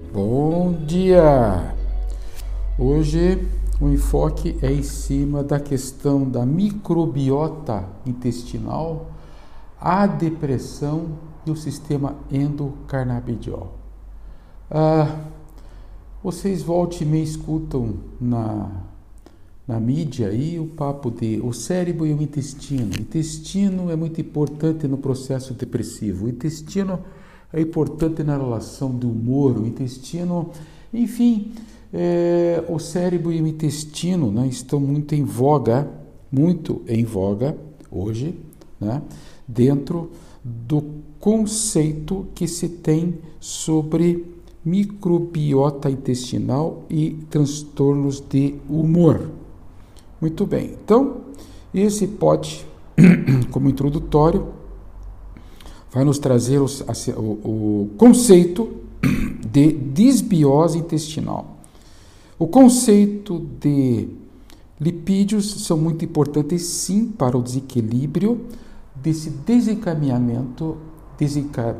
[0.00, 1.72] Bom dia!
[2.76, 3.46] Hoje
[3.80, 9.12] o enfoque é em cima da questão da microbiota intestinal,
[9.80, 11.10] a depressão
[11.46, 13.72] e o sistema endocarnabidiol.
[14.68, 15.26] Ah,
[16.24, 18.72] vocês voltam e me escutam na,
[19.66, 22.90] na mídia aí o papo de o cérebro e o intestino.
[22.98, 26.26] O intestino é muito importante no processo depressivo.
[26.26, 26.98] O intestino
[27.54, 30.50] é importante na relação do humor, o intestino,
[30.92, 31.52] enfim,
[31.92, 35.88] é, o cérebro e o intestino né, estão muito em voga,
[36.32, 37.56] muito em voga
[37.88, 38.34] hoje,
[38.80, 39.00] né,
[39.46, 40.10] dentro
[40.42, 40.82] do
[41.20, 44.26] conceito que se tem sobre
[44.64, 49.30] microbiota intestinal e transtornos de humor.
[50.20, 51.18] Muito bem, então
[51.72, 52.66] esse pode,
[53.52, 54.63] como introdutório,
[55.94, 56.66] vai nos trazer o,
[57.20, 58.68] o, conceito
[59.48, 61.58] de disbiose intestinal.
[62.36, 64.08] O conceito de
[64.80, 68.40] lipídios são muito importantes sim para o desequilíbrio
[68.96, 70.76] desse desencaminhamento,
[71.16, 71.76] desenca,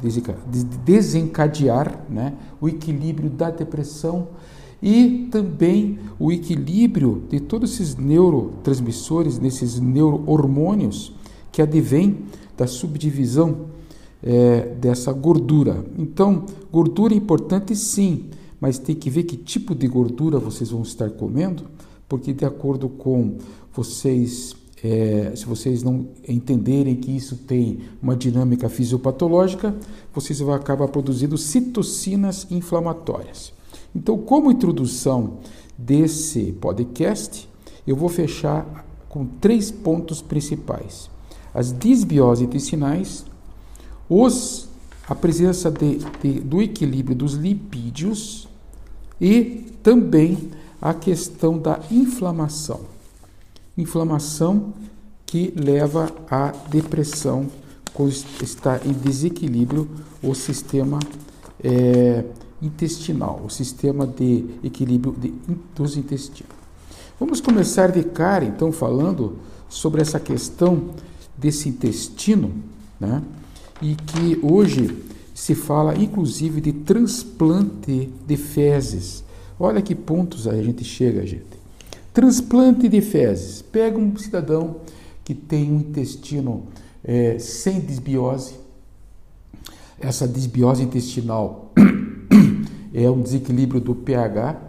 [0.00, 0.38] desenca,
[0.82, 4.28] desencadear né, o equilíbrio da depressão
[4.82, 11.12] e também o equilíbrio de todos esses neurotransmissores, nesses neurohormônios
[11.52, 12.24] que advêm
[12.58, 13.66] da subdivisão
[14.20, 15.84] é, dessa gordura.
[15.96, 18.24] Então, gordura é importante sim,
[18.60, 21.62] mas tem que ver que tipo de gordura vocês vão estar comendo,
[22.08, 23.36] porque de acordo com
[23.72, 29.74] vocês, é, se vocês não entenderem que isso tem uma dinâmica fisiopatológica,
[30.12, 33.52] vocês vão acabar produzindo citocinas inflamatórias.
[33.94, 35.38] Então, como introdução
[35.76, 37.48] desse podcast,
[37.86, 41.08] eu vou fechar com três pontos principais
[41.54, 43.24] as disbioses intestinais,
[44.08, 44.68] os,
[45.08, 48.48] a presença de, de, do equilíbrio dos lipídios
[49.20, 52.80] e também a questão da inflamação.
[53.76, 54.72] Inflamação
[55.26, 57.46] que leva à depressão
[58.40, 59.88] está em desequilíbrio
[60.22, 61.00] o sistema
[61.62, 62.24] é,
[62.62, 65.34] intestinal, o sistema de equilíbrio de,
[65.74, 66.52] dos intestinos.
[67.18, 69.36] Vamos começar de cara, então, falando
[69.68, 70.90] sobre essa questão
[71.38, 72.52] desse intestino,
[72.98, 73.22] né?
[73.80, 74.96] e que hoje
[75.34, 79.24] se fala inclusive de transplante de fezes.
[79.58, 81.46] Olha que pontos a gente chega, gente.
[82.12, 83.62] Transplante de fezes.
[83.62, 84.76] Pega um cidadão
[85.24, 86.64] que tem um intestino
[87.04, 88.54] é, sem desbiose.
[90.00, 91.72] Essa desbiose intestinal
[92.92, 94.60] é um desequilíbrio do pH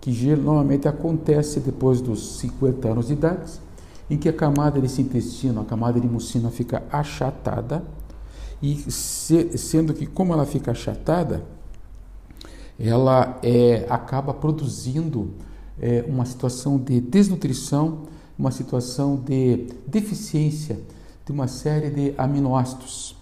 [0.00, 3.65] que normalmente acontece depois dos 50 anos de idade
[4.08, 7.84] em que a camada desse intestino, a camada de mucina fica achatada,
[8.62, 11.44] e se, sendo que como ela fica achatada,
[12.78, 15.30] ela é, acaba produzindo
[15.80, 18.02] é, uma situação de desnutrição,
[18.38, 20.78] uma situação de deficiência
[21.24, 23.16] de uma série de aminoácidos,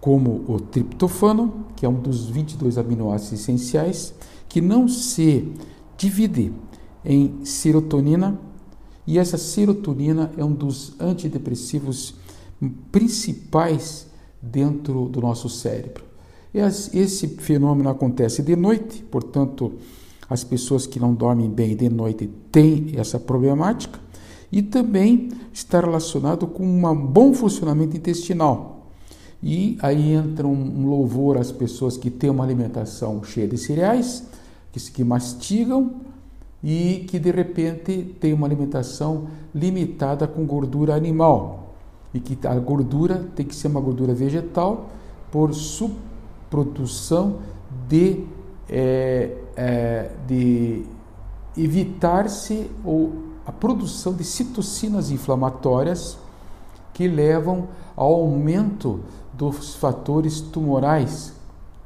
[0.00, 4.14] como o triptofano, que é um dos 22 aminoácidos essenciais,
[4.48, 5.52] que não se
[5.96, 6.52] divide
[7.04, 8.38] em serotonina,
[9.06, 12.14] e essa serotonina é um dos antidepressivos
[12.90, 14.06] principais
[14.42, 16.04] dentro do nosso cérebro.
[16.52, 19.74] Esse fenômeno acontece de noite, portanto,
[20.28, 24.00] as pessoas que não dormem bem de noite têm essa problemática
[24.50, 28.90] e também está relacionado com um bom funcionamento intestinal.
[29.42, 34.24] E aí entra um louvor às pessoas que têm uma alimentação cheia de cereais,
[34.72, 36.05] que, mastigam
[36.68, 41.76] e que de repente tem uma alimentação limitada com gordura animal
[42.12, 44.88] e que a gordura tem que ser uma gordura vegetal
[45.30, 47.36] por subprodução
[47.88, 48.24] de,
[48.68, 50.82] é, é, de
[51.56, 53.12] evitar-se ou
[53.46, 56.18] a produção de citocinas inflamatórias
[56.92, 58.98] que levam ao aumento
[59.32, 61.32] dos fatores tumorais,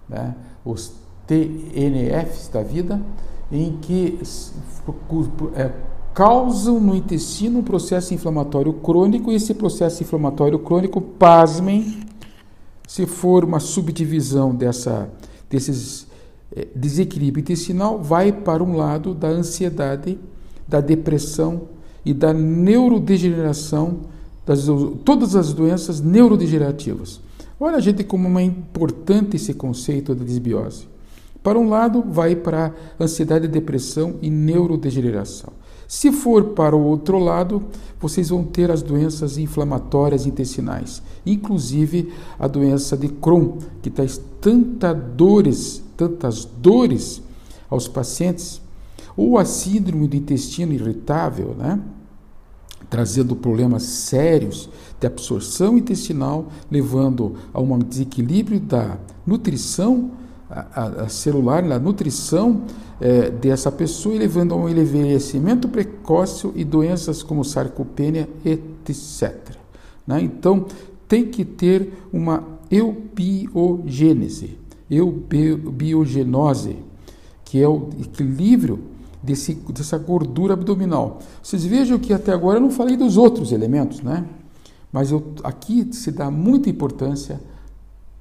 [0.09, 0.35] né?
[0.65, 0.95] os
[1.27, 2.99] TNFs da vida,
[3.51, 4.19] em que
[5.55, 5.71] é,
[6.15, 12.01] causam no intestino um processo inflamatório crônico, e esse processo inflamatório crônico, pasmem,
[12.87, 15.09] se for uma subdivisão dessa,
[15.49, 16.07] desses
[16.55, 20.19] é, desequilíbrio intestinal, vai para um lado da ansiedade,
[20.67, 21.63] da depressão
[22.05, 24.01] e da neurodegeneração,
[24.47, 24.67] das,
[25.05, 27.21] todas as doenças neurodegenerativas.
[27.59, 30.89] Olha, gente, como é importante esse conceito da desbiose.
[31.43, 35.53] Para um lado, vai para ansiedade, depressão e neurodegeneração.
[35.89, 37.65] Se for para o outro lado,
[37.99, 44.93] vocês vão ter as doenças inflamatórias intestinais, inclusive a doença de Crohn, que traz tanta
[44.93, 47.21] dores, tantas dores
[47.69, 48.61] aos pacientes,
[49.17, 51.81] ou a síndrome do intestino irritável, né?
[52.89, 60.11] trazendo problemas sérios de absorção intestinal, levando a um desequilíbrio da nutrição
[60.51, 62.63] a, a celular, na nutrição
[63.01, 69.35] é, dessa pessoa levando a um envelhecimento precoce e doenças como sarcopenia, etc.
[70.07, 70.23] Né?
[70.23, 70.67] Então,
[71.09, 74.59] tem que ter uma eubiogênese,
[74.91, 76.77] eubiogenose,
[77.45, 78.81] que é o equilíbrio
[79.23, 81.21] desse, dessa gordura abdominal.
[81.43, 84.25] Vocês vejam que até agora eu não falei dos outros elementos, né?
[84.93, 87.41] Mas eu, aqui se dá muita importância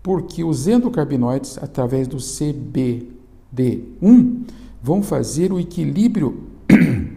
[0.10, 4.42] porque os endocarbinoides, através do CBD1,
[4.82, 6.46] vão fazer o equilíbrio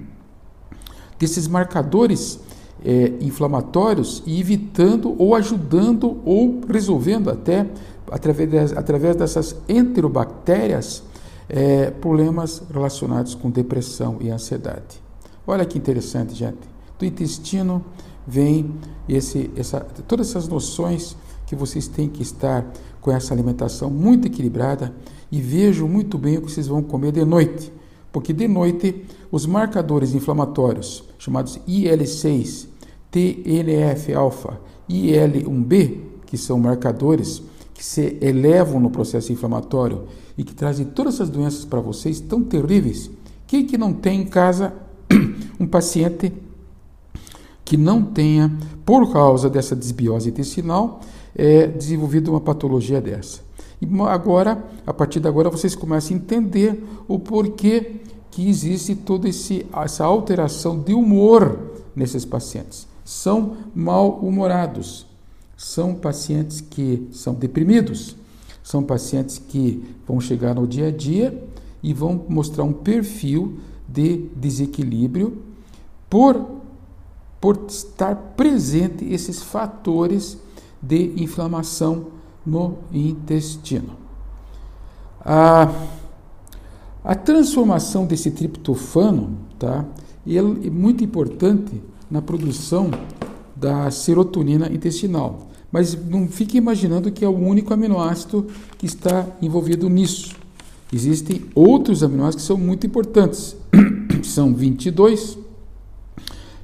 [1.18, 2.38] desses marcadores
[2.84, 7.66] é, inflamatórios e evitando ou ajudando ou resolvendo até
[8.10, 11.02] através, através dessas enterobactérias
[11.48, 15.02] é, problemas relacionados com depressão e ansiedade.
[15.46, 16.58] Olha que interessante, gente.
[16.98, 17.82] Do intestino
[18.26, 18.70] vem
[19.08, 21.16] esse, essa, todas essas noções
[21.52, 22.66] que vocês têm que estar
[22.98, 24.94] com essa alimentação muito equilibrada
[25.30, 27.70] e vejam muito bem o que vocês vão comer de noite,
[28.10, 32.68] porque de noite os marcadores inflamatórios chamados IL6,
[33.10, 34.58] TNF-alfa
[34.88, 37.42] e IL1B, que são marcadores
[37.74, 40.04] que se elevam no processo inflamatório
[40.38, 43.10] e que trazem todas essas doenças para vocês tão terríveis.
[43.46, 44.72] Quem que não tem em casa
[45.60, 46.32] um paciente
[47.62, 48.50] que não tenha,
[48.86, 51.00] por causa dessa desbiose intestinal,
[51.34, 53.40] é, desenvolvido uma patologia dessa?
[53.80, 57.96] E agora, a partir de agora, vocês começam a entender o porquê
[58.30, 61.58] que existe toda esse, essa alteração de humor
[61.94, 62.86] nesses pacientes.
[63.04, 65.06] São mal-humorados,
[65.56, 68.16] são pacientes que são deprimidos,
[68.62, 71.42] são pacientes que vão chegar no dia a dia
[71.82, 73.58] e vão mostrar um perfil
[73.88, 75.42] de desequilíbrio
[76.08, 76.46] por,
[77.40, 80.38] por estar presente esses fatores
[80.82, 82.06] de inflamação
[82.44, 83.96] no intestino.
[85.24, 85.72] A,
[87.04, 89.84] a transformação desse triptofano tá,
[90.26, 91.80] é muito importante
[92.10, 92.90] na produção
[93.54, 95.48] da serotonina intestinal.
[95.70, 100.34] Mas não fique imaginando que é o único aminoácido que está envolvido nisso.
[100.92, 103.56] Existem outros aminoácidos que são muito importantes.
[104.22, 105.38] são 22.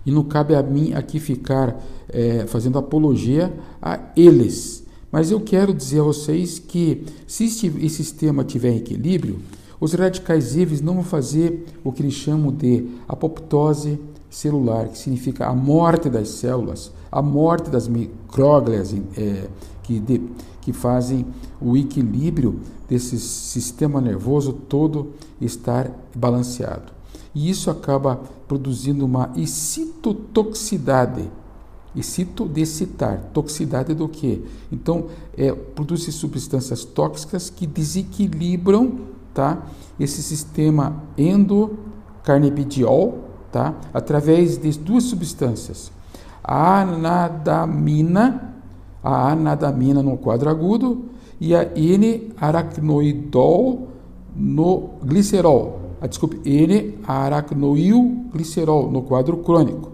[0.05, 4.85] E não cabe a mim aqui ficar é, fazendo apologia a eles.
[5.11, 9.39] Mas eu quero dizer a vocês que se esse sistema tiver equilíbrio,
[9.81, 13.99] os radicais livres não vão fazer o que eles chamam de apoptose
[14.29, 19.49] celular, que significa a morte das células, a morte das micróglias é,
[19.83, 20.21] que, de,
[20.61, 21.25] que fazem
[21.61, 26.98] o equilíbrio desse sistema nervoso todo estar balanceado.
[27.35, 31.29] E isso acaba produzindo uma excitotoxicidade.
[31.97, 34.45] Excito de excitar, toxicidade do que?
[34.71, 39.01] Então, é, produz substâncias tóxicas que desequilibram
[39.35, 39.67] tá,
[39.99, 43.19] esse sistema endocarnibidiol,
[43.51, 45.91] tá, através de duas substâncias,
[46.43, 48.55] a anadamina,
[49.03, 51.07] a anadamina no quadro agudo
[51.41, 53.89] e a N-aracnoidol
[54.35, 55.78] no glicerol.
[56.01, 59.93] Ah, desculpe, N-aracnoilglicerol no quadro crônico.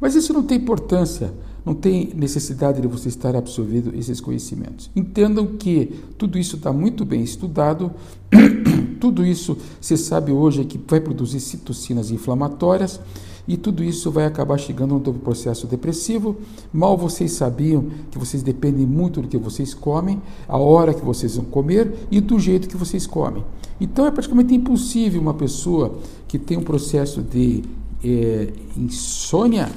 [0.00, 4.90] Mas isso não tem importância, não tem necessidade de você estar absorvendo esses conhecimentos.
[4.96, 7.92] Entendam que tudo isso está muito bem estudado,
[9.00, 12.98] tudo isso você sabe hoje que vai produzir citocinas inflamatórias
[13.46, 16.36] e tudo isso vai acabar chegando no processo depressivo.
[16.72, 21.36] Mal vocês sabiam que vocês dependem muito do que vocês comem, a hora que vocês
[21.36, 23.44] vão comer e do jeito que vocês comem.
[23.80, 25.94] Então é praticamente impossível uma pessoa
[26.28, 27.64] que tem um processo de
[28.04, 29.68] é, insônia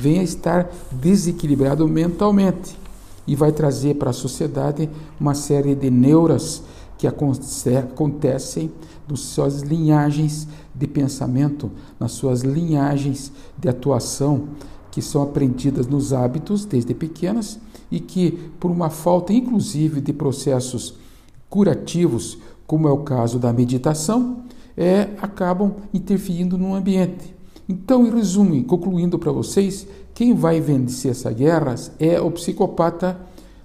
[0.00, 2.76] venha estar desequilibrado mentalmente
[3.26, 4.88] e vai trazer para a sociedade
[5.20, 6.62] uma série de neuras
[6.98, 8.70] que acontecem
[9.08, 14.48] nas suas linhagens de pensamento, nas suas linhagens de atuação,
[14.90, 17.58] que são aprendidas nos hábitos desde pequenas
[17.90, 20.94] e que, por uma falta inclusive de processos
[21.48, 22.36] curativos,
[22.66, 24.42] como é o caso da meditação,
[24.76, 27.34] é, acabam interferindo no ambiente.
[27.68, 33.18] Então, em resumo, concluindo para vocês, quem vai vencer essas guerras é o psicopata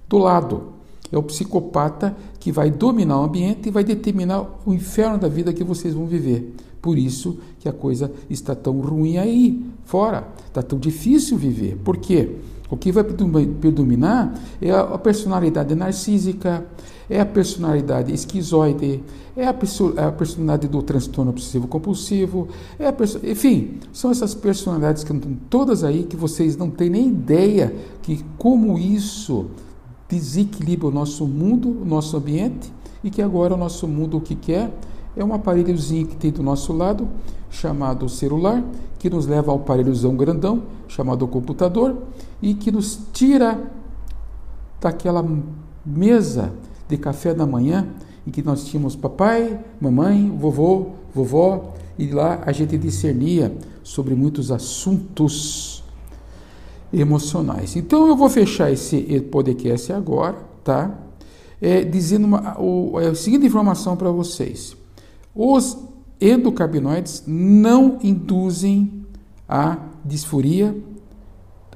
[0.08, 0.74] do lado,
[1.14, 5.52] é o psicopata que vai dominar o ambiente e vai determinar o inferno da vida
[5.52, 6.54] que vocês vão viver.
[6.82, 10.28] Por isso que a coisa está tão ruim aí, fora.
[10.46, 11.78] Está tão difícil viver.
[11.82, 12.36] Por quê?
[12.68, 16.66] O que vai predominar é a personalidade narcísica,
[17.08, 19.02] é a personalidade esquizoide,
[19.36, 22.94] é a, a personalidade do transtorno obsessivo compulsivo, é a
[23.30, 28.24] enfim, são essas personalidades que estão todas aí que vocês não têm nem ideia que
[28.38, 29.46] como isso
[30.08, 34.34] desequilibra o nosso mundo, o nosso ambiente e que agora o nosso mundo o que
[34.34, 34.72] quer
[35.16, 37.08] é um aparelhozinho que tem do nosso lado
[37.50, 38.64] chamado celular,
[38.98, 41.96] que nos leva ao aparelhozão grandão chamado computador
[42.42, 43.70] e que nos tira
[44.80, 45.24] daquela
[45.84, 46.52] mesa
[46.88, 47.86] de café da manhã
[48.26, 54.50] em que nós tínhamos papai, mamãe, vovô, vovó e lá a gente discernia sobre muitos
[54.50, 55.73] assuntos
[56.94, 57.76] emocionais.
[57.76, 60.98] Então eu vou fechar esse podcast agora, tá?
[61.60, 64.76] É, dizendo uma, o, é a seguinte informação para vocês:
[65.34, 65.76] os
[66.20, 69.04] endocarbinoides não induzem
[69.48, 70.76] a disforia,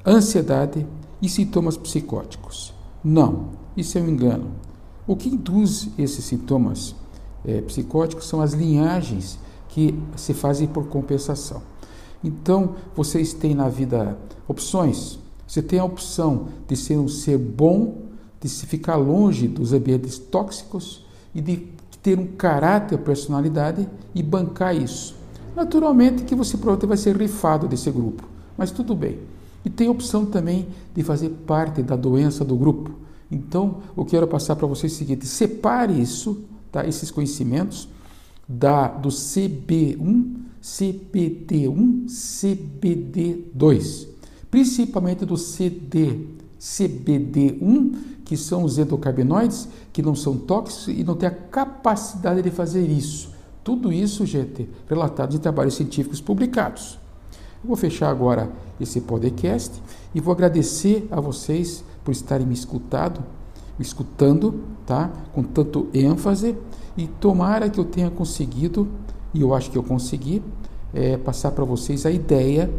[0.06, 0.86] ansiedade
[1.20, 2.74] e sintomas psicóticos.
[3.02, 4.52] Não, isso é um engano.
[5.06, 6.94] O que induz esses sintomas
[7.44, 11.62] é, psicóticos são as linhagens que se fazem por compensação.
[12.22, 15.18] Então, vocês têm na vida opções.
[15.46, 18.02] Você tem a opção de ser um ser bom,
[18.40, 21.68] de se ficar longe dos ambientes tóxicos e de
[22.02, 25.16] ter um caráter, personalidade e bancar isso.
[25.54, 29.18] Naturalmente que você provavelmente vai ser rifado desse grupo, mas tudo bem.
[29.64, 32.92] E tem a opção também de fazer parte da doença do grupo.
[33.30, 36.86] Então, eu quero passar para vocês o seguinte: separe isso, tá?
[36.86, 37.88] esses conhecimentos,
[38.48, 44.08] da, do CB1, CBD1, CBD2,
[44.50, 46.26] principalmente do CD,
[46.60, 52.50] CBD1, que são os endocarbinoides, que não são tóxicos e não têm a capacidade de
[52.50, 53.30] fazer isso.
[53.62, 56.98] Tudo isso, gente, relatado em trabalhos científicos publicados.
[57.62, 58.50] Eu vou fechar agora
[58.80, 59.80] esse podcast
[60.14, 63.22] e vou agradecer a vocês por estarem me escutado,
[63.78, 65.10] escutando, tá?
[65.32, 66.56] Com tanto ênfase
[66.96, 68.88] e tomara que eu tenha conseguido,
[69.34, 70.42] e eu acho que eu consegui,
[70.94, 72.70] é, passar para vocês a ideia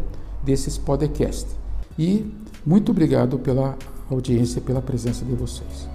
[0.43, 1.55] desses podcasts.
[1.97, 2.25] E
[2.65, 3.77] muito obrigado pela
[4.09, 5.87] audiência, pela presença de vocês.